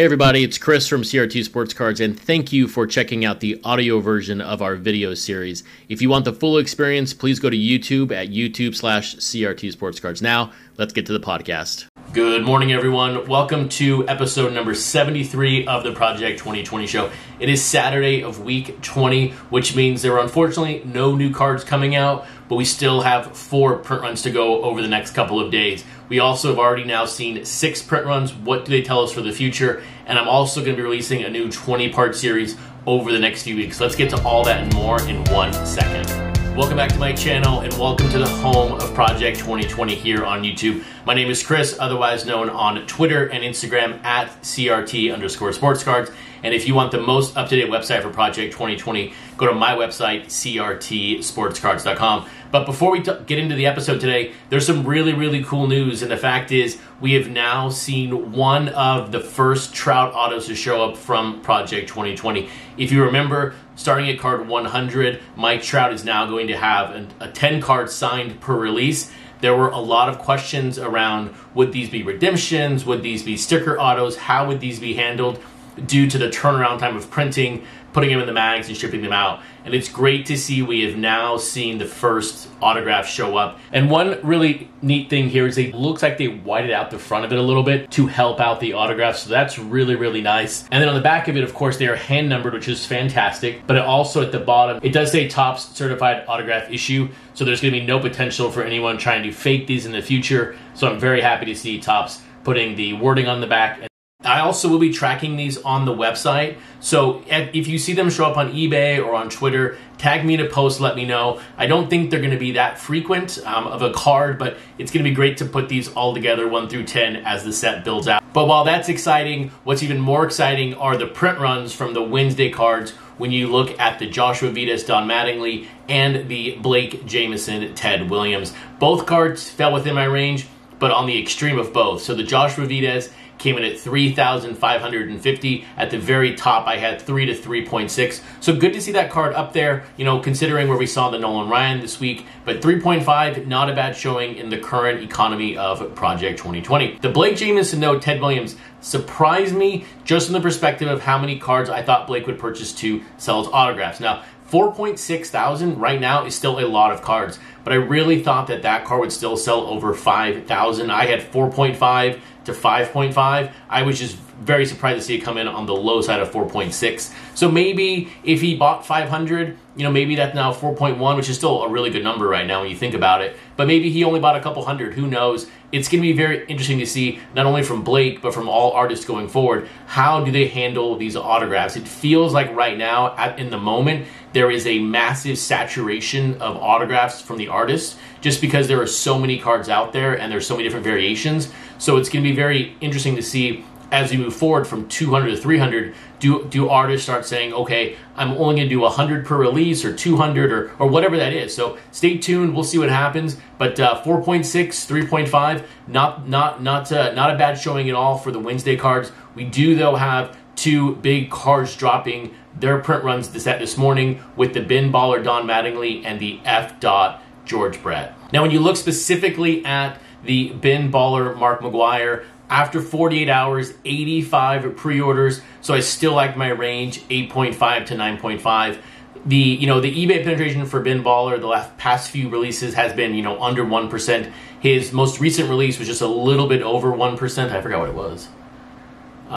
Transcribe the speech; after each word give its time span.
Hey 0.00 0.06
everybody, 0.06 0.44
it's 0.44 0.56
Chris 0.56 0.88
from 0.88 1.02
CRT 1.02 1.44
Sports 1.44 1.74
Cards, 1.74 2.00
and 2.00 2.18
thank 2.18 2.54
you 2.54 2.68
for 2.68 2.86
checking 2.86 3.26
out 3.26 3.40
the 3.40 3.60
audio 3.64 4.00
version 4.00 4.40
of 4.40 4.62
our 4.62 4.74
video 4.74 5.12
series. 5.12 5.62
If 5.90 6.00
you 6.00 6.08
want 6.08 6.24
the 6.24 6.32
full 6.32 6.56
experience, 6.56 7.12
please 7.12 7.38
go 7.38 7.50
to 7.50 7.56
YouTube 7.58 8.10
at 8.10 8.30
YouTube 8.30 8.74
slash 8.74 9.16
CRT 9.16 9.72
Sports 9.72 10.00
Cards. 10.00 10.22
Now, 10.22 10.52
let's 10.78 10.94
get 10.94 11.04
to 11.04 11.12
the 11.12 11.20
podcast. 11.20 11.84
Good 12.12 12.42
morning, 12.42 12.72
everyone. 12.72 13.28
Welcome 13.28 13.68
to 13.68 14.08
episode 14.08 14.52
number 14.52 14.74
73 14.74 15.68
of 15.68 15.84
the 15.84 15.92
Project 15.92 16.40
2020 16.40 16.88
show. 16.88 17.08
It 17.38 17.48
is 17.48 17.64
Saturday 17.64 18.24
of 18.24 18.40
week 18.40 18.82
20, 18.82 19.30
which 19.50 19.76
means 19.76 20.02
there 20.02 20.14
are 20.14 20.20
unfortunately 20.20 20.82
no 20.84 21.14
new 21.14 21.32
cards 21.32 21.62
coming 21.62 21.94
out, 21.94 22.26
but 22.48 22.56
we 22.56 22.64
still 22.64 23.02
have 23.02 23.36
four 23.36 23.76
print 23.76 24.02
runs 24.02 24.22
to 24.22 24.32
go 24.32 24.60
over 24.64 24.82
the 24.82 24.88
next 24.88 25.12
couple 25.12 25.38
of 25.38 25.52
days. 25.52 25.84
We 26.08 26.18
also 26.18 26.48
have 26.48 26.58
already 26.58 26.82
now 26.82 27.04
seen 27.04 27.44
six 27.44 27.80
print 27.80 28.06
runs. 28.06 28.34
What 28.34 28.64
do 28.64 28.72
they 28.72 28.82
tell 28.82 29.04
us 29.04 29.12
for 29.12 29.20
the 29.20 29.30
future? 29.30 29.80
And 30.04 30.18
I'm 30.18 30.28
also 30.28 30.62
going 30.62 30.72
to 30.72 30.76
be 30.76 30.82
releasing 30.82 31.22
a 31.22 31.30
new 31.30 31.48
20 31.48 31.90
part 31.90 32.16
series 32.16 32.56
over 32.88 33.12
the 33.12 33.20
next 33.20 33.44
few 33.44 33.54
weeks. 33.54 33.80
Let's 33.80 33.94
get 33.94 34.10
to 34.10 34.20
all 34.24 34.42
that 34.46 34.64
and 34.64 34.74
more 34.74 35.00
in 35.02 35.22
one 35.26 35.52
second. 35.64 36.29
Welcome 36.56 36.76
back 36.76 36.90
to 36.90 36.98
my 36.98 37.12
channel 37.12 37.60
and 37.60 37.72
welcome 37.74 38.08
to 38.10 38.18
the 38.18 38.28
home 38.28 38.72
of 38.72 38.92
Project 38.92 39.38
2020 39.38 39.94
here 39.94 40.24
on 40.24 40.42
YouTube. 40.42 40.84
My 41.06 41.14
name 41.14 41.30
is 41.30 41.40
Chris, 41.42 41.76
otherwise 41.78 42.26
known 42.26 42.50
on 42.50 42.84
Twitter 42.86 43.28
and 43.28 43.44
Instagram 43.44 44.02
at 44.04 44.28
CRT 44.42 45.14
underscore 45.14 45.52
sports 45.52 45.84
cards. 45.84 46.10
And 46.42 46.54
if 46.54 46.66
you 46.66 46.74
want 46.74 46.90
the 46.90 47.00
most 47.00 47.36
up 47.36 47.48
to 47.50 47.56
date 47.56 47.70
website 47.70 48.02
for 48.02 48.10
Project 48.10 48.52
2020, 48.52 49.12
go 49.36 49.46
to 49.46 49.54
my 49.54 49.72
website, 49.72 50.26
crtsportscards.com. 50.26 52.28
But 52.50 52.66
before 52.66 52.90
we 52.90 53.00
t- 53.00 53.12
get 53.26 53.38
into 53.38 53.54
the 53.54 53.66
episode 53.66 54.00
today, 54.00 54.32
there's 54.48 54.66
some 54.66 54.86
really, 54.86 55.12
really 55.12 55.44
cool 55.44 55.68
news. 55.68 56.02
And 56.02 56.10
the 56.10 56.16
fact 56.16 56.50
is, 56.50 56.78
we 57.00 57.12
have 57.12 57.28
now 57.28 57.68
seen 57.68 58.32
one 58.32 58.70
of 58.70 59.12
the 59.12 59.20
first 59.20 59.72
Trout 59.72 60.12
autos 60.14 60.46
to 60.46 60.54
show 60.54 60.84
up 60.84 60.96
from 60.96 61.40
Project 61.42 61.88
2020. 61.88 62.48
If 62.76 62.90
you 62.90 63.04
remember, 63.04 63.54
starting 63.80 64.10
at 64.10 64.18
card 64.18 64.46
100, 64.46 65.22
Mike 65.36 65.62
Trout 65.62 65.90
is 65.90 66.04
now 66.04 66.26
going 66.26 66.48
to 66.48 66.56
have 66.56 66.94
a 67.18 67.28
10 67.28 67.62
card 67.62 67.90
signed 67.90 68.38
per 68.38 68.54
release. 68.54 69.10
There 69.40 69.56
were 69.56 69.70
a 69.70 69.78
lot 69.78 70.10
of 70.10 70.18
questions 70.18 70.78
around 70.78 71.34
would 71.54 71.72
these 71.72 71.88
be 71.88 72.02
redemptions? 72.02 72.84
Would 72.84 73.02
these 73.02 73.22
be 73.22 73.38
sticker 73.38 73.80
autos? 73.80 74.18
How 74.18 74.46
would 74.46 74.60
these 74.60 74.78
be 74.78 74.92
handled? 74.92 75.42
Due 75.86 76.08
to 76.08 76.18
the 76.18 76.28
turnaround 76.28 76.78
time 76.78 76.96
of 76.96 77.10
printing, 77.10 77.64
putting 77.92 78.10
them 78.10 78.20
in 78.20 78.26
the 78.26 78.32
mags, 78.32 78.68
and 78.68 78.76
shipping 78.76 79.02
them 79.02 79.12
out. 79.12 79.42
And 79.64 79.74
it's 79.74 79.88
great 79.88 80.26
to 80.26 80.38
see 80.38 80.62
we 80.62 80.82
have 80.82 80.96
now 80.96 81.36
seen 81.36 81.78
the 81.78 81.84
first 81.84 82.48
autograph 82.62 83.06
show 83.06 83.36
up. 83.36 83.58
And 83.72 83.90
one 83.90 84.18
really 84.22 84.70
neat 84.80 85.10
thing 85.10 85.28
here 85.28 85.46
is 85.46 85.58
it 85.58 85.74
looks 85.74 86.02
like 86.02 86.16
they 86.16 86.28
whited 86.28 86.70
out 86.70 86.90
the 86.90 86.98
front 86.98 87.24
of 87.24 87.32
it 87.32 87.38
a 87.38 87.42
little 87.42 87.62
bit 87.62 87.90
to 87.92 88.06
help 88.06 88.40
out 88.40 88.60
the 88.60 88.72
autograph. 88.72 89.16
So 89.16 89.28
that's 89.28 89.58
really, 89.58 89.96
really 89.96 90.22
nice. 90.22 90.62
And 90.70 90.80
then 90.80 90.88
on 90.88 90.94
the 90.94 91.00
back 91.00 91.28
of 91.28 91.36
it, 91.36 91.44
of 91.44 91.52
course, 91.52 91.76
they 91.76 91.88
are 91.88 91.96
hand 91.96 92.28
numbered, 92.28 92.54
which 92.54 92.68
is 92.68 92.86
fantastic. 92.86 93.66
But 93.66 93.78
also 93.78 94.22
at 94.22 94.32
the 94.32 94.40
bottom, 94.40 94.80
it 94.82 94.92
does 94.92 95.12
say 95.12 95.28
Topps 95.28 95.76
certified 95.76 96.24
autograph 96.26 96.70
issue. 96.70 97.08
So 97.34 97.44
there's 97.44 97.60
going 97.60 97.74
to 97.74 97.80
be 97.80 97.86
no 97.86 98.00
potential 98.00 98.50
for 98.50 98.62
anyone 98.62 98.98
trying 98.98 99.22
to 99.24 99.32
fake 99.32 99.66
these 99.66 99.84
in 99.84 99.92
the 99.92 100.02
future. 100.02 100.56
So 100.74 100.88
I'm 100.88 100.98
very 100.98 101.20
happy 101.20 101.46
to 101.46 101.54
see 101.54 101.80
Topps 101.80 102.22
putting 102.44 102.76
the 102.76 102.94
wording 102.94 103.28
on 103.28 103.40
the 103.40 103.46
back 103.46 103.89
I 104.30 104.40
also 104.40 104.68
will 104.68 104.78
be 104.78 104.92
tracking 104.92 105.36
these 105.36 105.58
on 105.58 105.86
the 105.86 105.92
website. 105.92 106.56
So 106.78 107.24
if 107.26 107.66
you 107.66 107.78
see 107.78 107.94
them 107.94 108.10
show 108.10 108.26
up 108.26 108.36
on 108.36 108.52
eBay 108.52 109.04
or 109.04 109.14
on 109.16 109.28
Twitter, 109.28 109.76
tag 109.98 110.24
me 110.24 110.40
a 110.40 110.48
post, 110.48 110.80
let 110.80 110.94
me 110.94 111.04
know. 111.04 111.40
I 111.58 111.66
don't 111.66 111.90
think 111.90 112.10
they're 112.10 112.20
going 112.20 112.30
to 112.30 112.38
be 112.38 112.52
that 112.52 112.78
frequent 112.78 113.44
um, 113.44 113.66
of 113.66 113.82
a 113.82 113.92
card, 113.92 114.38
but 114.38 114.56
it's 114.78 114.92
going 114.92 115.04
to 115.04 115.10
be 115.10 115.14
great 115.14 115.38
to 115.38 115.44
put 115.44 115.68
these 115.68 115.88
all 115.88 116.14
together 116.14 116.46
1 116.46 116.68
through 116.68 116.84
10 116.84 117.16
as 117.16 117.42
the 117.42 117.52
set 117.52 117.82
builds 117.82 118.06
out. 118.06 118.22
But 118.32 118.46
while 118.46 118.62
that's 118.62 118.88
exciting, 118.88 119.48
what's 119.64 119.82
even 119.82 119.98
more 119.98 120.24
exciting 120.24 120.74
are 120.74 120.96
the 120.96 121.08
print 121.08 121.40
runs 121.40 121.72
from 121.72 121.92
the 121.92 122.02
Wednesday 122.02 122.50
cards 122.50 122.92
when 123.18 123.32
you 123.32 123.48
look 123.48 123.78
at 123.80 123.98
the 123.98 124.06
Joshua 124.06 124.50
Vides 124.50 124.84
Don 124.84 125.08
Mattingly 125.08 125.66
and 125.88 126.28
the 126.28 126.56
Blake 126.58 127.04
Jamieson 127.04 127.74
Ted 127.74 128.08
Williams. 128.08 128.54
Both 128.78 129.06
cards 129.06 129.50
fell 129.50 129.72
within 129.72 129.96
my 129.96 130.04
range, 130.04 130.46
but 130.78 130.92
on 130.92 131.06
the 131.06 131.20
extreme 131.20 131.58
of 131.58 131.72
both. 131.72 132.00
So 132.00 132.14
the 132.14 132.22
Joshua 132.22 132.64
Vides 132.64 133.10
came 133.40 133.58
in 133.58 133.64
at 133.64 133.78
3,550. 133.78 135.64
At 135.76 135.90
the 135.90 135.98
very 135.98 136.34
top, 136.36 136.66
I 136.68 136.76
had 136.76 137.02
3 137.02 137.26
to 137.26 137.34
3.6. 137.34 138.20
So 138.40 138.54
good 138.54 138.72
to 138.74 138.80
see 138.80 138.92
that 138.92 139.10
card 139.10 139.34
up 139.34 139.52
there, 139.52 139.84
you 139.96 140.04
know, 140.04 140.20
considering 140.20 140.68
where 140.68 140.78
we 140.78 140.86
saw 140.86 141.10
the 141.10 141.18
Nolan 141.18 141.48
Ryan 141.48 141.80
this 141.80 141.98
week. 141.98 142.26
But 142.44 142.60
3.5, 142.60 143.46
not 143.46 143.68
a 143.68 143.74
bad 143.74 143.96
showing 143.96 144.36
in 144.36 144.50
the 144.50 144.58
current 144.58 145.02
economy 145.02 145.56
of 145.56 145.94
Project 145.94 146.38
2020. 146.38 146.98
The 147.00 147.08
Blake 147.08 147.36
Jamieson 147.36 147.80
note, 147.80 148.02
Ted 148.02 148.20
Williams, 148.20 148.56
surprised 148.80 149.54
me 149.54 149.84
just 150.04 150.28
in 150.28 150.32
the 150.32 150.40
perspective 150.40 150.88
of 150.88 151.02
how 151.02 151.18
many 151.18 151.38
cards 151.38 151.68
I 151.68 151.82
thought 151.82 152.06
Blake 152.06 152.26
would 152.26 152.38
purchase 152.38 152.72
to 152.74 153.02
sell 153.18 153.42
his 153.42 153.52
autographs. 153.52 154.00
Now, 154.00 154.22
4.6 154.50 155.26
thousand 155.26 155.78
right 155.78 156.00
now 156.00 156.24
is 156.24 156.34
still 156.34 156.58
a 156.58 156.66
lot 156.66 156.90
of 156.90 157.02
cards, 157.02 157.38
but 157.62 157.72
I 157.72 157.76
really 157.76 158.20
thought 158.20 158.48
that 158.48 158.62
that 158.62 158.84
card 158.84 159.00
would 159.00 159.12
still 159.12 159.36
sell 159.36 159.60
over 159.60 159.94
5,000. 159.94 160.90
I 160.90 161.06
had 161.06 161.20
4.5 161.20 162.20
to 162.52 162.60
5.5. 162.60 163.52
I 163.68 163.82
was 163.82 163.98
just 163.98 164.16
very 164.40 164.64
surprised 164.64 164.98
to 164.98 165.04
see 165.04 165.16
it 165.16 165.20
come 165.20 165.36
in 165.36 165.46
on 165.46 165.66
the 165.66 165.74
low 165.74 166.00
side 166.00 166.20
of 166.20 166.30
4.6. 166.30 167.14
So 167.34 167.50
maybe 167.50 168.08
if 168.24 168.40
he 168.40 168.56
bought 168.56 168.86
500, 168.86 169.56
you 169.76 169.84
know, 169.84 169.90
maybe 169.90 170.16
that's 170.16 170.34
now 170.34 170.52
4.1, 170.52 171.16
which 171.16 171.28
is 171.28 171.36
still 171.36 171.62
a 171.62 171.68
really 171.68 171.90
good 171.90 172.02
number 172.02 172.26
right 172.26 172.46
now 172.46 172.62
when 172.62 172.70
you 172.70 172.76
think 172.76 172.94
about 172.94 173.20
it. 173.20 173.36
But 173.56 173.66
maybe 173.66 173.90
he 173.90 174.02
only 174.02 174.18
bought 174.18 174.36
a 174.36 174.40
couple 174.40 174.64
hundred. 174.64 174.94
Who 174.94 175.06
knows? 175.06 175.46
It's 175.72 175.88
going 175.88 176.02
to 176.02 176.08
be 176.08 176.12
very 176.12 176.44
interesting 176.46 176.78
to 176.78 176.86
see, 176.86 177.20
not 177.34 177.46
only 177.46 177.62
from 177.62 177.84
Blake, 177.84 178.22
but 178.22 178.34
from 178.34 178.48
all 178.48 178.72
artists 178.72 179.04
going 179.04 179.28
forward, 179.28 179.68
how 179.86 180.24
do 180.24 180.32
they 180.32 180.48
handle 180.48 180.96
these 180.96 181.14
autographs? 181.16 181.76
It 181.76 181.86
feels 181.86 182.32
like 182.32 182.54
right 182.54 182.76
now, 182.76 183.14
at, 183.16 183.38
in 183.38 183.50
the 183.50 183.58
moment, 183.58 184.06
there 184.32 184.50
is 184.50 184.66
a 184.66 184.78
massive 184.78 185.38
saturation 185.38 186.40
of 186.40 186.56
autographs 186.56 187.20
from 187.20 187.36
the 187.36 187.48
artists 187.48 187.96
just 188.20 188.40
because 188.40 188.68
there 188.68 188.80
are 188.80 188.86
so 188.86 189.18
many 189.18 189.38
cards 189.38 189.68
out 189.68 189.92
there 189.92 190.18
and 190.18 190.30
there's 190.32 190.46
so 190.46 190.54
many 190.54 190.64
different 190.64 190.84
variations. 190.84 191.52
So 191.78 191.96
it's 191.96 192.08
going 192.08 192.22
to 192.24 192.30
be 192.30 192.36
very 192.36 192.76
interesting 192.80 193.16
to 193.16 193.22
see 193.22 193.64
as 193.90 194.10
we 194.10 194.16
move 194.16 194.34
forward 194.34 194.66
from 194.66 194.88
200 194.88 195.30
to 195.30 195.36
300, 195.36 195.94
do 196.18 196.46
do 196.48 196.68
artists 196.68 197.04
start 197.04 197.24
saying, 197.24 197.52
okay, 197.52 197.96
I'm 198.16 198.32
only 198.32 198.56
going 198.56 198.68
to 198.68 198.68
do 198.68 198.80
100 198.80 199.26
per 199.26 199.36
release 199.36 199.84
or 199.84 199.94
200 199.94 200.52
or 200.52 200.70
or 200.78 200.86
whatever 200.86 201.16
that 201.16 201.32
is. 201.32 201.54
So 201.54 201.78
stay 201.90 202.18
tuned. 202.18 202.54
We'll 202.54 202.64
see 202.64 202.78
what 202.78 202.88
happens. 202.88 203.36
But 203.58 203.78
uh, 203.80 204.02
4.6, 204.02 204.44
3.5, 204.44 205.64
not 205.86 206.28
not 206.28 206.62
not 206.62 206.92
uh, 206.92 207.12
not 207.12 207.34
a 207.34 207.38
bad 207.38 207.54
showing 207.54 207.88
at 207.88 207.94
all 207.94 208.18
for 208.18 208.30
the 208.30 208.38
Wednesday 208.38 208.76
cards. 208.76 209.12
We 209.34 209.44
do 209.44 209.74
though 209.74 209.96
have 209.96 210.36
two 210.56 210.96
big 210.96 211.30
cards 211.30 211.74
dropping 211.74 212.34
their 212.58 212.78
print 212.80 213.02
runs 213.04 213.30
this 213.30 213.44
this 213.44 213.76
morning 213.76 214.22
with 214.36 214.54
the 214.54 214.60
Ben 214.60 214.92
Baller 214.92 215.22
Don 215.22 215.46
Mattingly 215.46 216.04
and 216.04 216.20
the 216.20 216.38
Efdot 216.44 217.20
George 217.44 217.82
Brett. 217.82 218.14
Now, 218.32 218.42
when 218.42 218.50
you 218.50 218.60
look 218.60 218.76
specifically 218.76 219.64
at 219.64 219.98
the 220.22 220.50
Ben 220.50 220.92
Baller 220.92 221.36
Mark 221.36 221.60
McGwire, 221.60 222.24
after 222.50 222.82
48 222.82 223.28
hours, 223.28 223.72
85 223.84 224.76
pre-orders, 224.76 225.40
so 225.60 225.72
I 225.72 225.80
still 225.80 226.12
like 226.12 226.36
my 226.36 226.48
range 226.48 227.00
8.5 227.08 227.86
to 227.86 227.94
9.5. 227.94 228.82
The 229.26 229.36
you 229.36 229.66
know 229.66 229.80
the 229.80 229.92
eBay 229.92 230.24
penetration 230.24 230.64
for 230.64 230.80
Ben 230.80 231.04
Baller 231.04 231.38
the 231.38 231.46
last 231.46 231.76
past 231.76 232.10
few 232.10 232.30
releases 232.30 232.72
has 232.74 232.94
been 232.94 233.14
you 233.14 233.22
know 233.22 233.40
under 233.42 233.64
one 233.64 233.90
percent. 233.90 234.32
His 234.60 234.92
most 234.92 235.20
recent 235.20 235.50
release 235.50 235.78
was 235.78 235.88
just 235.88 236.00
a 236.00 236.06
little 236.06 236.46
bit 236.46 236.62
over 236.62 236.90
one 236.90 237.18
percent. 237.18 237.52
I 237.52 237.60
forgot 237.60 237.80
what 237.80 237.90
it 237.90 237.94
was. 237.94 238.28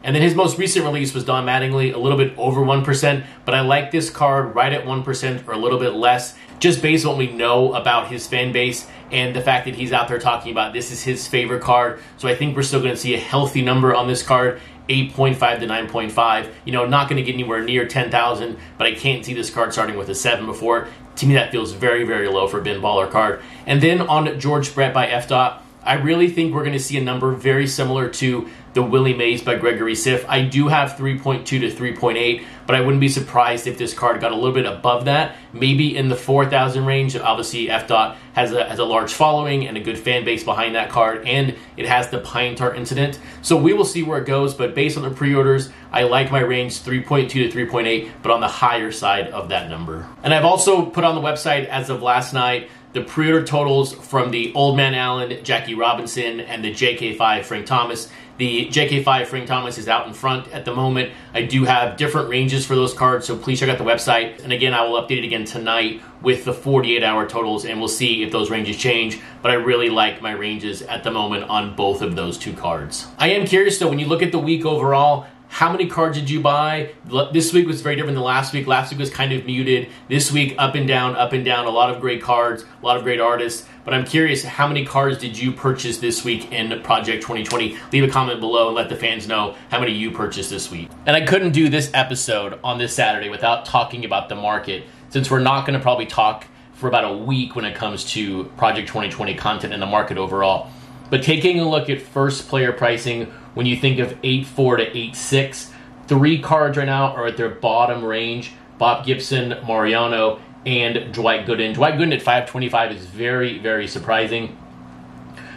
And 0.03 0.15
then 0.15 0.23
his 0.23 0.35
most 0.35 0.57
recent 0.57 0.85
release 0.85 1.13
was 1.13 1.23
Don 1.23 1.45
Mattingly, 1.45 1.93
a 1.93 1.97
little 1.97 2.17
bit 2.17 2.33
over 2.37 2.61
1%, 2.61 3.25
but 3.45 3.53
I 3.53 3.61
like 3.61 3.91
this 3.91 4.09
card 4.09 4.55
right 4.55 4.73
at 4.73 4.85
1% 4.85 5.47
or 5.47 5.53
a 5.53 5.57
little 5.57 5.79
bit 5.79 5.93
less, 5.93 6.35
just 6.59 6.81
based 6.81 7.05
on 7.05 7.11
what 7.11 7.17
we 7.19 7.31
know 7.31 7.73
about 7.73 8.07
his 8.07 8.25
fan 8.25 8.51
base 8.51 8.87
and 9.11 9.35
the 9.35 9.41
fact 9.41 9.65
that 9.65 9.75
he's 9.75 9.93
out 9.93 10.07
there 10.07 10.17
talking 10.17 10.51
about 10.51 10.73
this 10.73 10.91
is 10.91 11.03
his 11.03 11.27
favorite 11.27 11.61
card. 11.61 11.99
So 12.17 12.27
I 12.27 12.35
think 12.35 12.55
we're 12.55 12.63
still 12.63 12.81
going 12.81 12.93
to 12.93 12.99
see 12.99 13.13
a 13.13 13.19
healthy 13.19 13.61
number 13.61 13.93
on 13.93 14.07
this 14.07 14.23
card. 14.23 14.59
8.5 14.89 15.59
to 15.61 15.67
9.5. 15.67 16.51
You 16.65 16.73
know, 16.73 16.85
not 16.85 17.07
going 17.07 17.17
to 17.17 17.23
get 17.23 17.35
anywhere 17.35 17.63
near 17.63 17.87
10,000, 17.87 18.57
but 18.77 18.87
I 18.87 18.93
can't 18.93 19.23
see 19.23 19.33
this 19.33 19.49
card 19.49 19.71
starting 19.71 19.97
with 19.97 20.09
a 20.09 20.15
7 20.15 20.45
before. 20.45 20.87
To 21.17 21.25
me, 21.25 21.35
that 21.35 21.51
feels 21.51 21.71
very, 21.71 22.03
very 22.03 22.27
low 22.27 22.47
for 22.47 22.59
a 22.59 22.61
Ben 22.61 22.81
Baller 22.81 23.09
card. 23.09 23.41
And 23.65 23.81
then 23.81 24.01
on 24.01 24.39
George 24.39 24.73
Brett 24.73 24.93
by 24.93 25.07
Efdot, 25.07 25.61
I 25.85 25.95
really 25.95 26.29
think 26.29 26.53
we're 26.53 26.63
going 26.63 26.73
to 26.73 26.79
see 26.79 26.97
a 26.97 27.03
number 27.03 27.33
very 27.33 27.67
similar 27.67 28.09
to 28.09 28.49
the 28.73 28.81
Willie 28.81 29.13
Mays 29.13 29.43
by 29.43 29.55
Gregory 29.55 29.93
Siff. 29.93 30.25
I 30.27 30.43
do 30.43 30.67
have 30.67 30.93
3.2 30.93 31.45
to 31.45 31.59
3.8, 31.69 32.43
but 32.65 32.75
I 32.75 32.81
wouldn't 32.81 33.01
be 33.01 33.09
surprised 33.09 33.67
if 33.67 33.77
this 33.77 33.93
card 33.93 34.19
got 34.19 34.31
a 34.31 34.35
little 34.35 34.53
bit 34.53 34.65
above 34.65 35.05
that, 35.05 35.35
maybe 35.51 35.95
in 35.95 36.09
the 36.09 36.15
4,000 36.15 36.85
range. 36.85 37.15
Obviously, 37.15 37.67
Efdot 37.67 38.15
has 38.33 38.51
a, 38.51 38.63
has 38.63 38.79
a 38.79 38.83
large 38.83 39.13
following 39.13 39.67
and 39.67 39.77
a 39.77 39.79
good 39.79 39.99
fan 39.99 40.25
base 40.25 40.43
behind 40.43 40.75
that 40.75 40.89
card, 40.89 41.27
and 41.27 41.55
it 41.77 41.85
has 41.87 42.09
the 42.09 42.19
Pine 42.19 42.55
Tar 42.55 42.73
incident. 42.73 43.19
So 43.41 43.57
we 43.57 43.73
will 43.73 43.85
see 43.85 44.01
where 44.01 44.19
it 44.19 44.25
goes, 44.25 44.55
but 44.55 44.73
based 44.73 44.97
on 44.97 45.03
the 45.03 45.11
pre 45.11 45.35
orders, 45.35 45.69
I 45.91 46.03
like 46.03 46.31
my 46.31 46.39
range 46.39 46.79
3.2 46.79 47.29
to 47.29 47.49
3.8, 47.49 48.09
but 48.23 48.31
on 48.31 48.41
the 48.41 48.47
higher 48.47 48.91
side 48.91 49.27
of 49.27 49.49
that 49.49 49.69
number. 49.69 50.07
And 50.23 50.33
I've 50.33 50.45
also 50.45 50.85
put 50.85 51.03
on 51.03 51.13
the 51.13 51.21
website 51.21 51.67
as 51.67 51.91
of 51.91 52.01
last 52.01 52.33
night 52.33 52.69
the 52.93 53.01
pre-order 53.01 53.45
totals 53.45 53.93
from 53.93 54.31
the 54.31 54.53
Old 54.53 54.77
Man 54.77 54.93
Allen, 54.93 55.43
Jackie 55.43 55.73
Robinson, 55.73 56.39
and 56.39 56.63
the 56.63 56.71
JK5 56.71 57.43
Frank 57.43 57.65
Thomas. 57.65 58.09
The 58.37 58.67
JK5 58.67 59.27
Frank 59.27 59.47
Thomas 59.47 59.77
is 59.77 59.87
out 59.87 60.07
in 60.07 60.13
front 60.13 60.51
at 60.51 60.65
the 60.65 60.73
moment. 60.73 61.11
I 61.35 61.43
do 61.43 61.65
have 61.65 61.97
different 61.97 62.29
ranges 62.29 62.65
for 62.65 62.75
those 62.75 62.93
cards, 62.93 63.27
so 63.27 63.37
please 63.37 63.59
check 63.59 63.69
out 63.69 63.77
the 63.77 63.83
website. 63.83 64.43
And 64.43 64.51
again, 64.51 64.73
I 64.73 64.83
will 64.83 64.99
update 65.01 65.19
it 65.19 65.23
again 65.23 65.45
tonight 65.45 66.01
with 66.21 66.45
the 66.45 66.53
48 66.53 67.03
hour 67.03 67.27
totals, 67.27 67.65
and 67.65 67.79
we'll 67.79 67.87
see 67.87 68.23
if 68.23 68.31
those 68.31 68.49
ranges 68.49 68.77
change. 68.77 69.19
But 69.41 69.51
I 69.51 69.55
really 69.55 69.89
like 69.89 70.21
my 70.21 70.31
ranges 70.31 70.81
at 70.83 71.03
the 71.03 71.11
moment 71.11 71.43
on 71.43 71.75
both 71.75 72.01
of 72.01 72.15
those 72.15 72.37
two 72.37 72.53
cards. 72.53 73.07
I 73.19 73.29
am 73.29 73.45
curious 73.45 73.77
though, 73.77 73.89
when 73.89 73.99
you 73.99 74.07
look 74.07 74.23
at 74.23 74.31
the 74.31 74.39
week 74.39 74.65
overall, 74.65 75.27
how 75.53 75.71
many 75.71 75.85
cards 75.85 76.17
did 76.17 76.31
you 76.31 76.41
buy? 76.41 76.89
This 77.31 77.53
week 77.53 77.67
was 77.67 77.81
very 77.81 77.95
different 77.95 78.15
than 78.15 78.23
last 78.23 78.53
week. 78.53 78.65
Last 78.65 78.89
week 78.89 78.99
was 78.99 79.11
kind 79.11 79.31
of 79.31 79.45
muted. 79.45 79.87
This 80.09 80.31
week, 80.31 80.55
up 80.57 80.73
and 80.73 80.87
down, 80.87 81.15
up 81.15 81.31
and 81.31 81.45
down. 81.45 81.67
A 81.67 81.69
lot 81.69 81.93
of 81.93 82.01
great 82.01 82.23
cards, 82.23 82.65
a 82.81 82.83
lot 82.83 82.97
of 82.97 83.03
great 83.03 83.19
artists. 83.19 83.67
But 83.85 83.93
I'm 83.93 84.03
curious, 84.03 84.43
how 84.43 84.67
many 84.67 84.83
cards 84.83 85.19
did 85.19 85.37
you 85.37 85.51
purchase 85.51 85.99
this 85.99 86.25
week 86.25 86.51
in 86.51 86.81
Project 86.81 87.21
2020? 87.21 87.77
Leave 87.91 88.03
a 88.03 88.07
comment 88.07 88.39
below 88.39 88.69
and 88.69 88.75
let 88.75 88.89
the 88.89 88.95
fans 88.95 89.27
know 89.27 89.55
how 89.69 89.79
many 89.79 89.91
you 89.91 90.09
purchased 90.09 90.49
this 90.49 90.71
week. 90.71 90.89
And 91.05 91.15
I 91.15 91.23
couldn't 91.23 91.51
do 91.51 91.69
this 91.69 91.91
episode 91.93 92.59
on 92.63 92.79
this 92.79 92.95
Saturday 92.95 93.29
without 93.29 93.63
talking 93.63 94.05
about 94.05 94.29
the 94.29 94.35
market, 94.35 94.85
since 95.09 95.29
we're 95.29 95.37
not 95.37 95.67
going 95.67 95.77
to 95.77 95.83
probably 95.83 96.07
talk 96.07 96.47
for 96.73 96.87
about 96.87 97.03
a 97.05 97.15
week 97.15 97.55
when 97.55 97.63
it 97.63 97.75
comes 97.75 98.05
to 98.13 98.45
Project 98.57 98.87
2020 98.87 99.35
content 99.35 99.71
and 99.71 99.83
the 99.83 99.85
market 99.85 100.17
overall. 100.17 100.71
But 101.11 101.21
taking 101.21 101.59
a 101.59 101.69
look 101.69 101.91
at 101.91 102.01
first 102.01 102.47
player 102.47 102.71
pricing, 102.71 103.31
when 103.53 103.65
you 103.65 103.75
think 103.75 103.99
of 103.99 104.19
8-4 104.21 104.77
to 104.77 104.91
8-6, 104.91 105.71
three 106.07 106.41
cards 106.41 106.77
right 106.77 106.85
now 106.85 107.13
are 107.15 107.27
at 107.27 107.37
their 107.37 107.49
bottom 107.49 108.03
range. 108.03 108.53
Bob 108.77 109.05
Gibson, 109.05 109.49
Mariano, 109.65 110.41
and 110.65 111.13
Dwight 111.13 111.45
Gooden. 111.45 111.73
Dwight 111.73 111.95
Gooden 111.95 112.13
at 112.13 112.21
525 112.21 112.91
is 112.91 113.05
very, 113.05 113.59
very 113.59 113.87
surprising. 113.87 114.57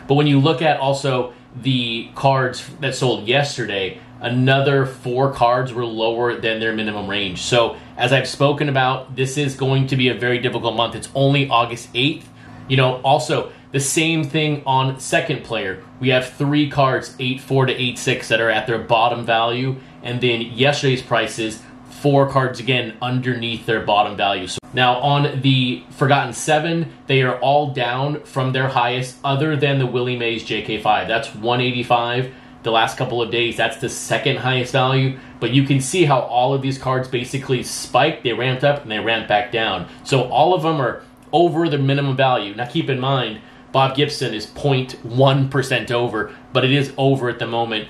But 0.06 0.14
when 0.14 0.26
you 0.26 0.38
look 0.40 0.62
at 0.62 0.78
also 0.78 1.32
the 1.54 2.10
cards 2.14 2.68
that 2.80 2.94
sold 2.94 3.26
yesterday, 3.26 3.98
another 4.20 4.86
four 4.86 5.32
cards 5.32 5.72
were 5.72 5.84
lower 5.84 6.36
than 6.36 6.60
their 6.60 6.72
minimum 6.72 7.08
range. 7.08 7.42
So, 7.42 7.76
as 7.96 8.12
I've 8.12 8.28
spoken 8.28 8.68
about, 8.68 9.16
this 9.16 9.36
is 9.38 9.56
going 9.56 9.86
to 9.88 9.96
be 9.96 10.08
a 10.08 10.14
very 10.14 10.38
difficult 10.38 10.76
month. 10.76 10.94
It's 10.94 11.08
only 11.14 11.48
August 11.48 11.92
8th. 11.92 12.24
You 12.68 12.76
know, 12.76 13.00
also, 13.02 13.52
the 13.72 13.80
same 13.80 14.24
thing 14.24 14.62
on 14.64 14.98
second 15.00 15.44
player. 15.44 15.82
We 16.00 16.08
have 16.10 16.32
three 16.32 16.70
cards, 16.70 17.14
8 17.18 17.40
4 17.40 17.66
to 17.66 17.74
8 17.74 17.98
6, 17.98 18.28
that 18.28 18.40
are 18.40 18.50
at 18.50 18.66
their 18.66 18.78
bottom 18.78 19.24
value. 19.24 19.76
And 20.02 20.20
then 20.20 20.40
yesterday's 20.40 21.02
prices, 21.02 21.62
four 21.90 22.28
cards 22.28 22.60
again 22.60 22.96
underneath 23.02 23.66
their 23.66 23.80
bottom 23.80 24.16
value. 24.16 24.46
So 24.46 24.58
now 24.72 24.98
on 25.00 25.40
the 25.40 25.82
Forgotten 25.90 26.32
Seven, 26.32 26.92
they 27.06 27.22
are 27.22 27.38
all 27.40 27.72
down 27.72 28.22
from 28.22 28.52
their 28.52 28.68
highest, 28.68 29.18
other 29.24 29.56
than 29.56 29.78
the 29.78 29.86
Willie 29.86 30.16
Mays 30.16 30.44
JK5. 30.44 31.08
That's 31.08 31.34
185. 31.34 32.32
The 32.62 32.70
last 32.70 32.96
couple 32.96 33.22
of 33.22 33.30
days, 33.30 33.56
that's 33.56 33.76
the 33.76 33.88
second 33.88 34.38
highest 34.38 34.72
value. 34.72 35.18
But 35.38 35.50
you 35.50 35.64
can 35.64 35.80
see 35.80 36.04
how 36.04 36.20
all 36.20 36.52
of 36.52 36.62
these 36.62 36.78
cards 36.78 37.08
basically 37.08 37.62
spiked, 37.62 38.24
they 38.24 38.32
ramped 38.32 38.64
up, 38.64 38.82
and 38.82 38.90
they 38.90 38.98
ramped 38.98 39.28
back 39.28 39.52
down. 39.52 39.88
So 40.04 40.22
all 40.30 40.54
of 40.54 40.62
them 40.62 40.80
are 40.80 41.02
over 41.32 41.68
the 41.68 41.78
minimum 41.78 42.16
value. 42.16 42.54
Now 42.54 42.66
keep 42.66 42.88
in 42.88 43.00
mind, 43.00 43.40
Bob 43.72 43.96
Gibson 43.96 44.32
is 44.32 44.46
0.1% 44.46 45.90
over, 45.90 46.34
but 46.52 46.64
it 46.64 46.72
is 46.72 46.92
over 46.96 47.28
at 47.28 47.38
the 47.38 47.46
moment. 47.46 47.88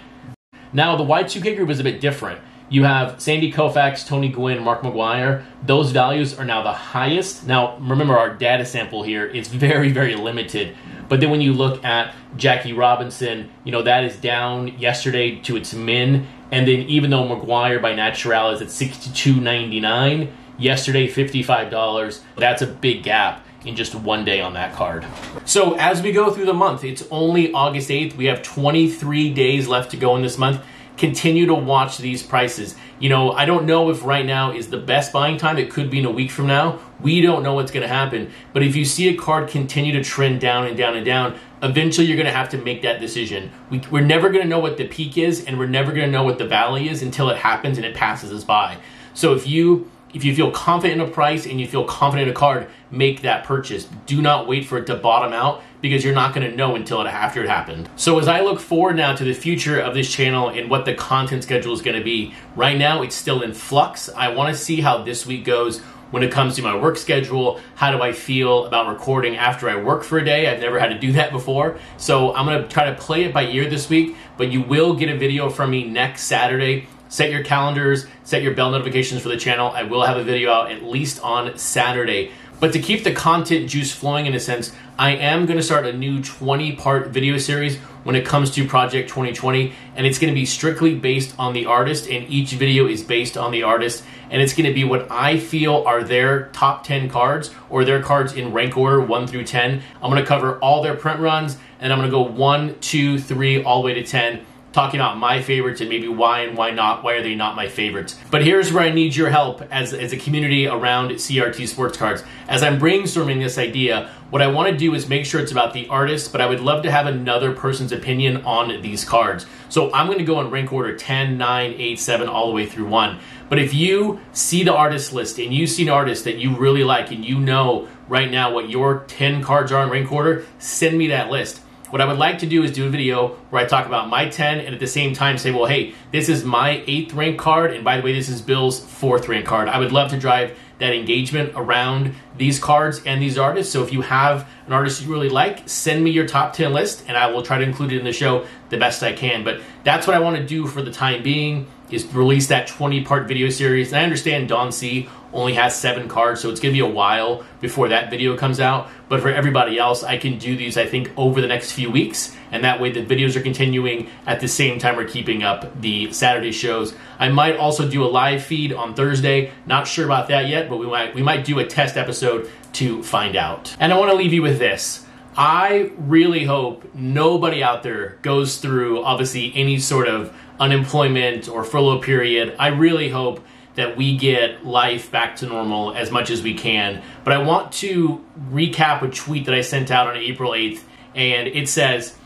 Now, 0.73 0.97
the 0.97 1.05
Y2K 1.05 1.57
group 1.57 1.71
is 1.71 1.79
a 1.79 1.85
bit 1.85 2.01
different. 2.01 2.41
You 2.69 2.83
have 2.83 3.21
Sandy 3.23 3.53
Koufax, 3.53 4.05
Tony 4.05 4.29
Gwynn, 4.29 4.63
Mark 4.63 4.83
McGwire. 4.83 5.45
Those 5.65 5.93
values 5.93 6.37
are 6.37 6.45
now 6.45 6.63
the 6.65 6.73
highest. 6.73 7.47
Now, 7.47 7.77
remember, 7.79 8.19
our 8.19 8.35
data 8.35 8.65
sample 8.65 9.05
here 9.05 9.25
is 9.25 9.47
very, 9.47 9.93
very 9.93 10.17
limited. 10.17 10.77
But 11.09 11.21
then 11.21 11.31
when 11.31 11.41
you 11.41 11.53
look 11.53 11.85
at 11.85 12.13
Jackie 12.37 12.73
Robinson, 12.73 13.51
you 13.63 13.71
know, 13.71 13.83
that 13.83 14.03
is 14.03 14.17
down 14.17 14.77
yesterday 14.79 15.39
to 15.43 15.57
its 15.57 15.73
min. 15.73 16.27
And 16.51 16.67
then 16.67 16.81
even 16.81 17.11
though 17.11 17.23
McGwire 17.23 17.81
by 17.81 17.95
Naturel 17.95 18.51
is 18.51 18.61
at 18.61 18.69
$62.99, 18.69 20.33
yesterday 20.59 21.09
$55, 21.09 22.21
that's 22.37 22.63
a 22.63 22.67
big 22.67 23.03
gap 23.03 23.47
in 23.65 23.75
just 23.75 23.95
one 23.95 24.25
day 24.25 24.41
on 24.41 24.55
that 24.55 24.75
card. 24.75 25.05
So 25.45 25.75
as 25.75 26.01
we 26.01 26.13
go 26.13 26.31
through 26.31 26.47
the 26.47 26.55
month, 26.55 26.85
it's 26.85 27.05
only 27.11 27.53
August 27.53 27.91
8th. 27.91 28.17
We 28.17 28.27
have 28.27 28.43
23 28.43 29.35
days 29.35 29.67
left 29.67 29.91
to 29.91 29.97
go 29.97 30.17
in 30.17 30.23
this 30.23 30.39
month. 30.39 30.63
Continue 30.97 31.45
to 31.47 31.55
watch 31.55 31.99
these 31.99 32.23
prices. 32.23 32.75
You 32.99 33.11
know, 33.11 33.33
I 33.33 33.45
don't 33.45 33.67
know 33.67 33.91
if 33.91 34.03
right 34.03 34.25
now 34.25 34.53
is 34.53 34.69
the 34.69 34.79
best 34.79 35.13
buying 35.13 35.37
time. 35.37 35.59
It 35.59 35.71
could 35.71 35.91
be 35.91 35.99
in 35.99 36.07
a 36.07 36.11
week 36.11 36.31
from 36.31 36.47
now. 36.47 36.79
We 37.01 37.21
don't 37.21 37.43
know 37.43 37.53
what's 37.55 37.71
going 37.71 37.83
to 37.83 37.89
happen. 37.89 38.33
But 38.55 38.63
if 38.63 38.75
you 38.75 38.87
see 38.87 39.09
a 39.09 39.17
card 39.17 39.51
continue 39.51 39.93
to 39.93 40.03
trend 40.03 40.41
down 40.41 40.67
and 40.67 40.77
down 40.77 40.97
and 40.97 41.05
down, 41.05 41.39
eventually 41.63 42.07
you're 42.07 42.17
going 42.17 42.27
to 42.27 42.33
have 42.33 42.49
to 42.51 42.59
make 42.59 42.81
that 42.83 43.01
decision. 43.01 43.51
We, 43.69 43.83
are 43.93 44.01
never 44.01 44.31
going 44.31 44.43
to 44.43 44.49
know 44.49 44.61
what 44.61 44.79
the 44.79 44.89
peak 44.89 45.19
is, 45.19 45.45
and 45.45 45.59
we're 45.59 45.67
never 45.67 45.93
going 45.93 46.07
to 46.07 46.11
know 46.11 46.23
what 46.25 46.39
the 46.39 46.47
valley 46.47 46.89
is 46.89 47.03
until 47.03 47.29
it 47.29 47.37
happens 47.37 47.77
and 47.77 47.85
it 47.85 47.95
passes 47.95 48.33
us 48.33 48.45
by. 48.45 48.79
So 49.13 49.35
if 49.35 49.47
you 49.47 49.91
if 50.17 50.25
you 50.25 50.35
feel 50.35 50.51
confident 50.51 51.03
in 51.03 51.07
a 51.07 51.11
price 51.11 51.45
and 51.45 51.61
you 51.61 51.67
feel 51.67 51.85
confident 51.85 52.29
in 52.29 52.35
a 52.35 52.37
card, 52.37 52.69
make 52.91 53.21
that 53.21 53.45
purchase. 53.45 53.87
Do 54.07 54.23
not 54.23 54.49
wait 54.49 54.65
for 54.65 54.79
it 54.79 54.87
to 54.87 54.97
bottom 54.97 55.35
out 55.35 55.63
because 55.83 56.03
you're 56.03 56.15
not 56.15 56.35
going 56.35 56.51
to 56.51 56.57
know 56.57 56.75
until 56.75 57.03
it, 57.03 57.07
after 57.07 57.45
it 57.45 57.51
happened. 57.51 57.91
So 57.97 58.19
as 58.19 58.27
I 58.27 58.41
look 58.41 58.59
forward 58.59 58.97
now 58.97 59.15
to 59.15 59.25
the 59.25 59.35
future 59.35 59.79
of 59.79 59.93
this 59.93 60.11
channel 60.11 60.49
and 60.49 60.71
what 60.71 60.87
the 60.87 60.95
content 60.95 61.43
schedule 61.43 61.75
is 61.75 61.83
going 61.83 61.99
to 61.99 62.03
be, 62.03 62.33
right 62.57 62.79
now 62.79 63.03
it's 63.03 63.15
still 63.15 63.43
in 63.43 63.53
flux. 63.53 64.09
I 64.09 64.29
want 64.29 64.57
to 64.57 64.59
see 64.59 64.81
how 64.81 65.03
this 65.03 65.27
week 65.27 65.45
goes 65.45 65.81
when 66.13 66.23
it 66.23 66.33
comes 66.33 66.57
to 66.57 66.63
my 66.63 66.75
work 66.75 66.97
schedule. 66.97 67.61
How 67.75 67.91
do 67.91 68.01
I 68.01 68.13
feel 68.13 68.65
about 68.65 68.89
recording 68.89 69.37
after 69.37 69.69
I 69.69 69.77
work 69.77 70.03
for 70.03 70.17
a 70.17 70.25
day? 70.25 70.49
I've 70.49 70.61
never 70.61 70.79
had 70.79 70.89
to 70.89 70.99
do 70.99 71.13
that 71.13 71.31
before. 71.31 71.79
So 71.99 72.35
I'm 72.35 72.47
going 72.47 72.63
to 72.63 72.69
try 72.69 72.87
to 72.87 72.97
play 72.97 73.25
it 73.25 73.35
by 73.35 73.43
ear 73.49 73.69
this 73.69 73.91
week, 73.91 74.17
but 74.39 74.51
you 74.51 74.63
will 74.63 74.95
get 74.95 75.11
a 75.11 75.19
video 75.19 75.51
from 75.51 75.73
me 75.73 75.85
next 75.85 76.23
Saturday 76.23 76.89
Set 77.09 77.31
your 77.31 77.45
calendars, 77.45 78.07
set 78.25 78.43
your 78.43 78.55
bell 78.55 78.71
notifications 78.71 79.23
for 79.23 79.29
the 79.29 79.37
channel. 79.37 79.71
I 79.71 79.85
will 79.85 80.03
have 80.03 80.17
a 80.17 80.25
video 80.25 80.51
out 80.51 80.73
at 80.73 80.83
least 80.83 81.23
on 81.23 81.57
Saturday. 81.57 82.33
But 82.59 82.73
to 82.73 82.81
keep 82.81 83.05
the 83.05 83.13
content 83.13 83.69
juice 83.69 83.93
flowing 83.93 84.27
in 84.27 84.35
a 84.35 84.41
sense, 84.41 84.73
I 84.99 85.11
am 85.11 85.45
going 85.45 85.59
to 85.59 85.63
start 85.63 85.85
a 85.85 85.93
new 85.93 86.23
20 86.23 86.73
part 86.77 87.09
video 87.09 87.37
series 87.37 87.77
when 88.03 88.17
it 88.17 88.25
comes 88.25 88.51
to 88.53 88.67
Project 88.67 89.11
2020. 89.11 89.75
And 89.95 90.07
it's 90.07 90.19
going 90.19 90.33
to 90.33 90.35
be 90.35 90.47
strictly 90.47 90.95
based 90.95 91.35
on 91.39 91.53
the 91.53 91.67
artist, 91.67 92.09
and 92.09 92.27
each 92.29 92.53
video 92.53 92.87
is 92.87 93.05
based 93.05 93.37
on 93.37 93.53
the 93.53 93.63
artist. 93.63 94.05
And 94.31 94.41
it's 94.41 94.55
going 94.55 94.67
to 94.67 94.75
be 94.75 94.85
what 94.85 95.11
I 95.11 95.39
feel 95.39 95.85
are 95.87 96.03
their 96.03 96.47
top 96.49 96.83
10 96.83 97.11
cards 97.11 97.51
or 97.69 97.85
their 97.85 98.03
cards 98.03 98.33
in 98.33 98.53
rank 98.53 98.77
order 98.77 99.01
1 99.01 99.27
through 99.27 99.45
10. 99.45 99.83
I'm 100.03 100.11
going 100.11 100.23
to 100.23 100.27
cover 100.27 100.59
all 100.61 100.83
their 100.83 100.97
print 100.97 101.21
runs, 101.21 101.59
and 101.79 101.93
I'm 101.93 101.99
going 101.99 102.11
to 102.11 102.17
go 102.17 102.23
1, 102.23 102.81
2, 102.81 103.19
3, 103.19 103.63
all 103.65 103.83
the 103.83 103.87
way 103.87 103.95
to 103.95 104.03
10 104.03 104.45
talking 104.77 105.01
about 105.01 105.17
my 105.17 105.41
favorites 105.41 105.81
and 105.81 105.89
maybe 105.89 106.07
why 106.07 106.41
and 106.41 106.55
why 106.55 106.71
not, 106.71 107.03
why 107.03 107.15
are 107.15 107.23
they 107.23 107.35
not 107.35 107.57
my 107.57 107.67
favorites. 107.67 108.15
But 108.31 108.45
here's 108.45 108.75
where 108.75 108.85
I 108.85 108.91
need 108.91 109.17
your 109.17 109.31
help 109.31 109.63
as, 109.73 109.95
as 109.95 110.13
a 110.13 110.19
community 110.19 110.67
around 110.67 111.13
CRT 111.13 111.67
sports 111.67 111.97
cards. 111.97 112.23
As 112.47 112.63
I'm 112.63 112.79
brainstorming 112.79 113.43
this 113.43 113.57
idea, 113.57 114.11
what 114.29 114.43
I 114.43 114.49
want 114.49 114.69
to 114.69 114.77
do 114.77 114.95
is 114.95 115.09
make 115.09 115.25
sure 115.25 115.41
it's 115.41 115.51
about 115.51 115.73
the 115.73 115.89
artist, 115.89 116.31
but 116.31 116.43
I 116.43 116.47
would 116.47 116.61
love 116.61 116.83
to 116.83 116.91
have 116.91 117.07
another 117.07 117.53
person's 117.53 117.91
opinion 117.91 118.45
on 118.45 118.83
these 118.83 119.03
cards. 119.03 119.47
So 119.71 119.91
I'm 119.95 120.09
going 120.09 120.19
to 120.19 120.25
go 120.25 120.43
in 120.43 120.51
rank 120.51 120.71
order 120.75 120.95
10, 120.95 121.39
9, 121.39 121.75
8, 121.79 121.99
7, 121.99 122.29
all 122.29 122.49
the 122.49 122.53
way 122.53 122.67
through 122.67 122.89
1. 122.89 123.19
But 123.49 123.59
if 123.59 123.73
you 123.73 124.21
see 124.33 124.63
the 124.63 124.75
artist 124.75 125.11
list 125.11 125.39
and 125.39 125.55
you 125.55 125.67
see 125.67 125.85
an 125.85 125.89
artist 125.89 126.25
that 126.25 126.37
you 126.37 126.55
really 126.55 126.85
like 126.85 127.11
and 127.11 127.25
you 127.25 127.39
know 127.39 127.89
right 128.09 128.31
now 128.31 128.53
what 128.53 128.69
your 128.69 129.05
10 129.09 129.43
cards 129.43 129.73
are 129.73 129.85
in 129.85 129.89
rank 129.89 130.13
order, 130.13 130.45
send 130.59 130.99
me 130.99 131.07
that 131.07 131.31
list. 131.31 131.63
What 131.91 132.01
I 132.01 132.05
would 132.05 132.19
like 132.19 132.41
to 132.41 132.47
do 132.47 132.65
is 132.65 132.73
do 132.73 132.87
a 132.87 132.91
video 132.91 133.29
where 133.51 133.63
I 133.63 133.67
talk 133.67 133.87
about 133.87 134.09
my 134.09 134.29
10 134.29 134.59
and 134.59 134.75
at 134.75 134.81
the 134.81 134.89
same 134.89 135.15
time 135.15 135.39
say, 135.39 135.53
well, 135.53 135.67
hey, 135.67 135.95
this 136.11 136.29
is 136.29 136.45
my 136.45 136.83
eighth 136.89 137.15
rank 137.15 137.39
card, 137.39 137.73
and 137.73 137.85
by 137.85 137.97
the 137.97 138.03
way, 138.03 138.13
this 138.13 138.29
is 138.29 138.43
Bill's 138.43 138.81
fourth 138.81 139.29
rank 139.29 139.47
card. 139.47 139.69
I 139.69 139.79
would 139.79 139.93
love 139.93 140.11
to 140.11 140.19
drive 140.19 140.59
that 140.79 140.93
engagement 140.93 141.53
around 141.55 142.15
these 142.37 142.59
cards 142.59 143.03
and 143.07 143.23
these 143.23 143.39
artists. 143.39 143.73
So 143.73 143.85
if 143.85 143.93
you 143.93 144.03
have 144.03 144.49
an 144.67 144.73
artist 144.73 145.03
you 145.03 145.11
really 145.11 145.29
like, 145.29 145.69
send 145.69 146.03
me 146.03 146.11
your 146.11 146.27
top 146.27 146.53
10 146.53 146.73
list 146.73 147.05
and 147.07 147.17
I 147.17 147.29
will 147.29 147.43
try 147.43 147.59
to 147.59 147.65
include 147.65 147.93
it 147.93 147.99
in 147.99 148.05
the 148.05 148.13
show 148.13 148.47
the 148.69 148.77
best 148.77 149.03
I 149.03 149.13
can. 149.13 149.45
But 149.45 149.63
that's 149.85 150.07
what 150.07 150.17
I 150.17 150.19
want 150.19 150.37
to 150.37 150.45
do 150.45 150.67
for 150.67 150.83
the 150.83 150.91
time 150.91 151.23
being 151.23 151.67
is 151.91 152.07
release 152.15 152.49
that 152.49 152.67
20 152.67 153.05
part 153.05 153.29
video 153.29 153.49
series. 153.49 153.93
And 153.93 154.01
I 154.01 154.05
understand 154.05 154.49
Don 154.49 154.73
C 154.73 155.09
only 155.33 155.55
has 155.55 155.79
seven 155.79 156.09
cards, 156.09 156.41
so 156.41 156.51
it's 156.51 156.61
going 156.61 156.75
to 156.75 156.77
be 156.77 156.87
a 156.87 156.93
while 156.93 157.45
before 157.61 157.89
that 157.89 158.11
video 158.11 158.37
comes 158.37 158.59
out. 158.59 158.89
But 159.09 159.21
for 159.21 159.29
everybody 159.29 159.79
else, 159.79 160.03
I 160.03 160.17
can 160.17 160.39
do 160.39 160.57
these, 160.57 160.77
I 160.77 160.87
think, 160.87 161.13
over 161.17 161.41
the 161.41 161.47
next 161.47 161.73
few 161.73 161.91
weeks. 161.91 162.35
And 162.51 162.65
that 162.65 162.81
way 162.81 162.91
the 162.91 163.05
videos 163.05 163.37
are 163.37 163.43
continuing 163.43 164.09
at 164.27 164.41
the 164.41 164.49
same 164.49 164.79
time 164.79 164.97
we're 164.97 165.07
keeping 165.07 165.43
up 165.43 165.81
the 165.81 166.13
Saturday 166.13 166.53
shows. 166.53 166.95
I 167.19 167.29
might 167.29 167.57
also 167.57 167.89
do 167.89 168.05
a 168.05 168.07
live 168.07 168.43
feed 168.43 168.73
on 168.73 168.95
Thursday. 168.95 169.53
Not 169.67 169.87
sure 169.87 170.05
about 170.05 170.29
that 170.29 170.49
yet, 170.49 170.69
but 170.69 170.79
we 170.79 170.87
might, 170.87 171.15
we 171.15 171.23
might 171.23 171.45
do 171.45 171.59
a 171.59 171.67
test 171.67 171.97
episode 171.97 172.51
to 172.75 173.03
find 173.03 173.37
out. 173.37 173.77
And 173.79 173.93
I 173.93 173.99
want 173.99 174.11
to 174.11 174.17
leave 174.17 174.33
you 174.33 174.43
with 174.43 174.59
this. 174.59 175.07
I 175.39 175.93
really 175.99 176.45
hope 176.45 176.95
nobody 176.95 177.63
out 177.63 177.83
there 177.83 178.17
goes 178.23 178.57
through, 178.57 179.05
obviously, 179.05 179.53
any 179.55 179.79
sort 179.79 180.09
of 180.09 180.35
unemployment 180.59 181.49
or 181.49 181.65
furlough 181.65 182.01
period. 182.01 182.57
I 182.59 182.69
really 182.69 183.09
hope 183.09 183.45
that 183.75 183.97
we 183.97 184.17
get 184.17 184.65
life 184.65 185.11
back 185.11 185.37
to 185.37 185.47
normal 185.47 185.95
as 185.95 186.11
much 186.11 186.31
as 186.31 186.43
we 186.43 186.55
can. 186.55 187.03
But 187.25 187.35
I 187.35 187.39
want 187.39 187.73
to 187.73 188.25
recap 188.51 189.03
a 189.03 189.09
tweet 189.09 189.45
that 189.45 189.55
I 189.55 189.61
sent 189.61 189.91
out 189.91 190.09
on 190.09 190.17
April 190.17 190.53
8th, 190.53 190.83
and 191.15 191.47
it 191.47 191.69
says, 191.69 192.17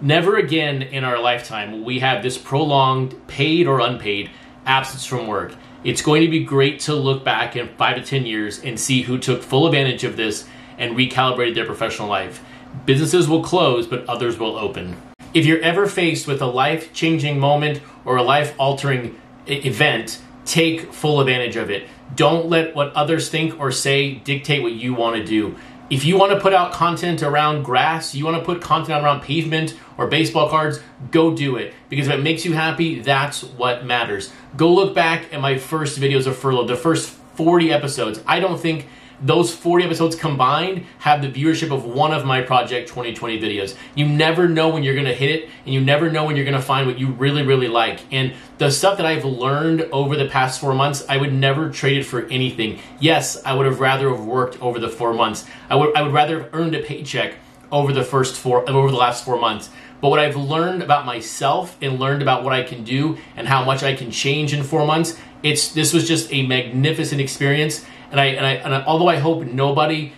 Never 0.00 0.36
again 0.36 0.82
in 0.82 1.04
our 1.04 1.20
lifetime 1.20 1.72
will 1.72 1.84
we 1.84 2.00
have 2.00 2.22
this 2.22 2.36
prolonged, 2.36 3.26
paid 3.26 3.66
or 3.66 3.80
unpaid, 3.80 4.30
absence 4.66 5.04
from 5.04 5.26
work. 5.26 5.54
It's 5.84 6.02
going 6.02 6.22
to 6.22 6.28
be 6.28 6.42
great 6.42 6.80
to 6.80 6.94
look 6.94 7.24
back 7.24 7.56
in 7.56 7.68
five 7.76 7.96
to 7.96 8.02
10 8.02 8.24
years 8.24 8.58
and 8.62 8.80
see 8.80 9.02
who 9.02 9.18
took 9.18 9.42
full 9.42 9.66
advantage 9.66 10.04
of 10.04 10.16
this 10.16 10.48
and 10.78 10.96
recalibrated 10.96 11.54
their 11.54 11.66
professional 11.66 12.08
life. 12.08 12.42
Businesses 12.86 13.28
will 13.28 13.42
close, 13.42 13.86
but 13.86 14.08
others 14.08 14.38
will 14.38 14.56
open. 14.56 14.96
If 15.34 15.46
you're 15.46 15.60
ever 15.62 15.88
faced 15.88 16.28
with 16.28 16.40
a 16.40 16.46
life 16.46 16.92
changing 16.92 17.40
moment 17.40 17.80
or 18.04 18.16
a 18.16 18.22
life 18.22 18.54
altering 18.56 19.20
event, 19.48 20.22
take 20.44 20.92
full 20.92 21.20
advantage 21.20 21.56
of 21.56 21.70
it. 21.70 21.88
Don't 22.14 22.48
let 22.48 22.76
what 22.76 22.92
others 22.92 23.28
think 23.28 23.58
or 23.58 23.72
say 23.72 24.14
dictate 24.14 24.62
what 24.62 24.72
you 24.72 24.94
want 24.94 25.16
to 25.16 25.24
do. 25.24 25.56
If 25.90 26.04
you 26.04 26.16
want 26.16 26.32
to 26.32 26.40
put 26.40 26.54
out 26.54 26.72
content 26.72 27.20
around 27.24 27.64
grass, 27.64 28.14
you 28.14 28.24
want 28.24 28.38
to 28.38 28.44
put 28.44 28.62
content 28.62 29.04
around 29.04 29.22
pavement 29.22 29.76
or 29.98 30.06
baseball 30.06 30.48
cards, 30.48 30.78
go 31.10 31.34
do 31.34 31.56
it. 31.56 31.74
Because 31.88 32.06
if 32.06 32.14
it 32.14 32.22
makes 32.22 32.44
you 32.44 32.52
happy, 32.52 33.00
that's 33.00 33.42
what 33.42 33.84
matters. 33.84 34.32
Go 34.56 34.72
look 34.72 34.94
back 34.94 35.32
at 35.34 35.40
my 35.40 35.58
first 35.58 35.98
videos 35.98 36.28
of 36.28 36.38
furlough, 36.38 36.64
the 36.64 36.76
first 36.76 37.10
40 37.34 37.72
episodes. 37.72 38.20
I 38.24 38.38
don't 38.38 38.60
think 38.60 38.86
those 39.20 39.54
40 39.54 39.84
episodes 39.84 40.16
combined 40.16 40.86
have 40.98 41.22
the 41.22 41.30
viewership 41.30 41.72
of 41.72 41.84
one 41.84 42.12
of 42.12 42.24
my 42.24 42.42
Project 42.42 42.88
2020 42.88 43.40
videos. 43.40 43.76
You 43.94 44.06
never 44.06 44.48
know 44.48 44.68
when 44.68 44.82
you're 44.82 44.94
going 44.94 45.06
to 45.06 45.14
hit 45.14 45.30
it, 45.30 45.48
and 45.64 45.74
you 45.74 45.80
never 45.80 46.10
know 46.10 46.24
when 46.24 46.36
you're 46.36 46.44
going 46.44 46.56
to 46.56 46.62
find 46.62 46.86
what 46.86 46.98
you 46.98 47.08
really, 47.08 47.42
really 47.42 47.68
like. 47.68 48.00
And 48.12 48.34
the 48.58 48.70
stuff 48.70 48.96
that 48.96 49.06
I've 49.06 49.24
learned 49.24 49.82
over 49.92 50.16
the 50.16 50.26
past 50.26 50.60
four 50.60 50.74
months, 50.74 51.04
I 51.08 51.16
would 51.16 51.32
never 51.32 51.70
trade 51.70 51.98
it 51.98 52.04
for 52.04 52.26
anything. 52.26 52.78
Yes, 53.00 53.42
I 53.44 53.54
would 53.54 53.66
have 53.66 53.80
rather 53.80 54.10
have 54.10 54.24
worked 54.24 54.60
over 54.60 54.78
the 54.78 54.88
four 54.88 55.14
months. 55.14 55.46
I 55.70 55.76
would, 55.76 55.96
I 55.96 56.02
would 56.02 56.12
rather 56.12 56.40
have 56.40 56.54
earned 56.54 56.74
a 56.74 56.82
paycheck 56.82 57.34
over 57.70 57.92
the 57.92 58.04
first 58.04 58.36
four, 58.36 58.68
over 58.68 58.90
the 58.90 58.96
last 58.96 59.24
four 59.24 59.38
months. 59.38 59.70
But 60.00 60.10
what 60.10 60.20
I've 60.20 60.36
learned 60.36 60.82
about 60.82 61.06
myself 61.06 61.76
and 61.80 61.98
learned 61.98 62.20
about 62.20 62.44
what 62.44 62.52
I 62.52 62.62
can 62.62 62.84
do 62.84 63.16
and 63.36 63.48
how 63.48 63.64
much 63.64 63.82
I 63.82 63.94
can 63.94 64.10
change 64.10 64.52
in 64.52 64.62
four 64.62 64.86
months, 64.86 65.18
it's 65.42 65.72
this 65.72 65.92
was 65.92 66.06
just 66.06 66.32
a 66.32 66.46
magnificent 66.46 67.20
experience 67.20 67.84
and 68.14 68.20
I, 68.20 68.26
and 68.26 68.46
I, 68.46 68.52
and 68.52 68.74
I, 68.76 68.84
although 68.84 69.08
I 69.08 69.16
hope 69.16 69.42
nobody 69.44 70.12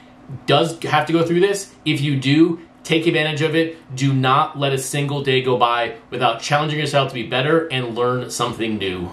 does 0.44 0.82
have 0.82 1.06
to 1.06 1.14
go 1.14 1.24
through 1.24 1.40
this, 1.40 1.74
if 1.86 2.02
you 2.02 2.20
do, 2.20 2.60
take 2.84 3.06
advantage 3.06 3.40
of 3.40 3.56
it. 3.56 3.78
Do 3.96 4.12
not 4.12 4.58
let 4.58 4.74
a 4.74 4.78
single 4.78 5.22
day 5.22 5.40
go 5.40 5.56
by 5.56 5.96
without 6.10 6.42
challenging 6.42 6.78
yourself 6.78 7.08
to 7.08 7.14
be 7.14 7.22
better 7.22 7.66
and 7.68 7.94
learn 7.94 8.30
something 8.30 8.76
new. 8.76 9.10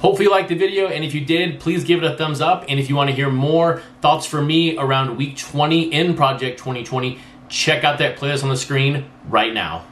Hopefully 0.00 0.26
you 0.26 0.30
liked 0.30 0.50
the 0.50 0.56
video, 0.56 0.88
and 0.88 1.04
if 1.04 1.14
you 1.14 1.24
did, 1.24 1.58
please 1.58 1.84
give 1.84 2.02
it 2.02 2.12
a 2.12 2.14
thumbs 2.14 2.42
up. 2.42 2.66
And 2.68 2.78
if 2.78 2.90
you 2.90 2.96
want 2.96 3.08
to 3.08 3.16
hear 3.16 3.30
more 3.30 3.80
thoughts 4.02 4.26
from 4.26 4.46
me 4.46 4.76
around 4.76 5.16
week 5.16 5.38
20 5.38 5.84
in 5.84 6.14
Project 6.14 6.58
2020, 6.58 7.18
check 7.48 7.82
out 7.82 7.98
that 7.98 8.18
playlist 8.18 8.42
on 8.42 8.50
the 8.50 8.58
screen 8.58 9.06
right 9.26 9.54
now. 9.54 9.86